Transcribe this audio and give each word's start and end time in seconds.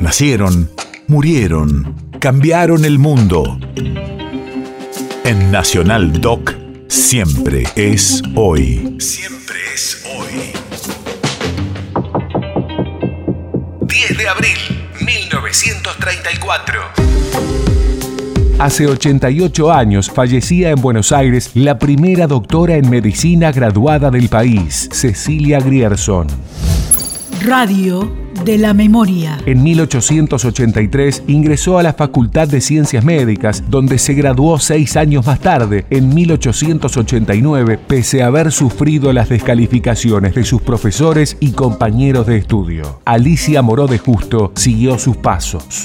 Nacieron, 0.00 0.70
murieron, 1.08 1.94
cambiaron 2.20 2.86
el 2.86 2.98
mundo. 2.98 3.60
En 5.24 5.50
Nacional 5.52 6.22
Doc, 6.22 6.54
siempre 6.88 7.64
es 7.76 8.22
hoy. 8.34 8.96
Siempre 8.98 9.58
es 9.74 10.02
hoy. 10.16 10.52
10 13.82 14.16
de 14.16 14.28
abril, 14.28 14.58
1934. 15.04 16.80
Hace 18.58 18.86
88 18.86 19.70
años 19.70 20.10
fallecía 20.10 20.70
en 20.70 20.80
Buenos 20.80 21.12
Aires 21.12 21.50
la 21.52 21.78
primera 21.78 22.26
doctora 22.26 22.76
en 22.76 22.88
medicina 22.88 23.52
graduada 23.52 24.10
del 24.10 24.30
país, 24.30 24.88
Cecilia 24.92 25.60
Grierson. 25.60 26.26
Radio 27.42 28.19
de 28.44 28.58
la 28.58 28.74
memoria. 28.74 29.38
En 29.46 29.62
1883 29.62 31.24
ingresó 31.26 31.78
a 31.78 31.82
la 31.82 31.92
Facultad 31.92 32.48
de 32.48 32.60
Ciencias 32.60 33.04
Médicas, 33.04 33.64
donde 33.68 33.98
se 33.98 34.14
graduó 34.14 34.58
seis 34.58 34.96
años 34.96 35.26
más 35.26 35.40
tarde, 35.40 35.86
en 35.90 36.14
1889, 36.14 37.78
pese 37.86 38.22
a 38.22 38.26
haber 38.26 38.52
sufrido 38.52 39.12
las 39.12 39.28
descalificaciones 39.28 40.34
de 40.34 40.44
sus 40.44 40.62
profesores 40.62 41.36
y 41.40 41.52
compañeros 41.52 42.26
de 42.26 42.36
estudio. 42.36 43.00
Alicia 43.04 43.62
Moró 43.62 43.86
de 43.86 43.98
Justo 43.98 44.52
siguió 44.54 44.98
sus 44.98 45.16
pasos 45.16 45.84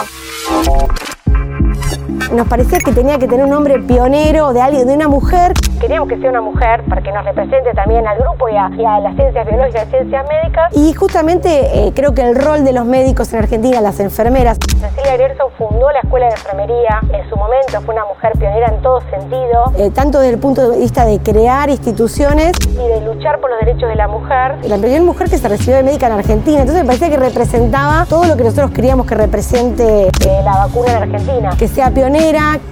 nos 2.32 2.48
parecía 2.48 2.80
que 2.80 2.92
tenía 2.92 3.18
que 3.18 3.28
tener 3.28 3.46
un 3.46 3.52
nombre 3.52 3.80
pionero 3.80 4.54
de 4.54 4.62
alguien, 4.62 4.88
de 4.88 4.94
una 4.94 5.08
mujer. 5.08 5.54
Queríamos 5.80 6.10
que 6.10 6.18
sea 6.18 6.30
una 6.30 6.42
mujer 6.42 6.84
para 6.90 7.02
que 7.02 7.12
nos 7.12 7.24
represente 7.26 7.72
también 7.74 8.08
al 8.08 8.18
grupo 8.18 8.50
y 8.50 8.56
a, 8.56 8.70
las 9.00 9.16
ciencias 9.16 9.46
biológicas 9.46 9.88
y 9.88 9.90
ciencias 9.92 10.26
médicas. 10.28 10.76
Y 10.76 10.94
justamente 10.94 11.50
eh, 11.88 11.92
creo 11.96 12.14
que 12.14 12.22
el 12.22 12.36
rol 12.36 12.64
de 12.64 12.74
los 12.74 12.86
médicos 12.86 13.32
en 13.34 13.40
Argentina, 13.40 13.82
las 13.82 14.00
enfermeras. 14.00 14.58
Cecilia 14.80 15.14
Grierson 15.14 15.52
fundó 15.58 15.92
la 15.92 16.00
Escuela 16.00 16.28
de 16.28 16.34
Enfermería. 16.34 17.02
En 17.14 17.30
su 17.30 17.36
momento 17.36 17.82
fue 17.82 17.94
una 17.94 18.06
mujer 18.06 18.34
pionera 18.39 18.67
en 18.67 18.82
todo 18.82 19.02
sentido, 19.10 19.72
eh, 19.78 19.92
tanto 19.92 20.20
desde 20.20 20.34
el 20.34 20.39
punto 20.39 20.70
de 20.70 20.80
vista 20.80 21.06
de 21.06 21.20
crear 21.20 21.70
instituciones 21.70 22.54
y 22.70 22.76
de 22.76 23.02
luchar 23.02 23.39
por 23.39 23.50
los 23.52 23.60
derechos 23.60 23.89
de 23.89 23.95
la 23.95 24.08
mujer. 24.08 24.58
La 24.67 24.78
primera 24.78 25.04
mujer 25.04 25.30
que 25.30 25.38
se 25.38 25.48
recibió 25.48 25.76
de 25.76 25.84
médica 25.84 26.08
en 26.08 26.14
Argentina. 26.14 26.62
Entonces 26.62 26.84
me 26.84 26.88
parecía 26.88 27.10
que 27.10 27.17
representaba 27.17 28.06
todo 28.06 28.26
lo 28.26 28.36
que 28.36 28.44
nosotros 28.44 28.72
queríamos 28.72 29.06
que 29.06 29.16
represente 29.16 30.08
eh, 30.08 30.42
la 30.44 30.58
vacuna 30.66 30.92
en 30.92 31.04
Argentina. 31.04 31.50
Que 31.58 31.67
sea 31.67 31.92
pionera 31.92 32.16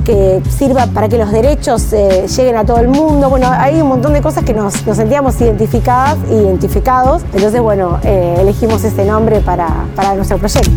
que 0.03 0.41
sirva 0.49 0.87
para 0.87 1.07
que 1.07 1.17
los 1.17 1.31
derechos 1.31 1.93
eh, 1.93 2.25
lleguen 2.27 2.55
a 2.55 2.65
todo 2.65 2.79
el 2.79 2.87
mundo. 2.87 3.29
Bueno, 3.29 3.47
hay 3.51 3.79
un 3.79 3.87
montón 3.87 4.13
de 4.13 4.21
cosas 4.21 4.43
que 4.43 4.53
nos, 4.53 4.73
sentíamos 4.73 5.39
identificadas, 5.41 6.17
identificados. 6.29 7.21
Entonces, 7.33 7.61
bueno, 7.61 7.99
eh, 8.03 8.37
elegimos 8.39 8.83
ese 8.83 9.05
nombre 9.05 9.41
para, 9.41 9.67
para 9.95 10.15
nuestro 10.15 10.39
proyecto. 10.39 10.71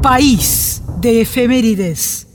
País 0.00 0.82
de 1.00 1.22
efemérides. 1.22 2.29